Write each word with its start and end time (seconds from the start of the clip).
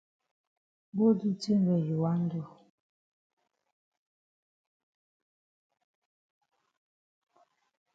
Go 0.95 1.07
do 1.19 1.29
tin 1.41 1.59
wey 1.69 1.81
you 1.87 1.97
wan 2.03 2.21
do. 2.31 2.41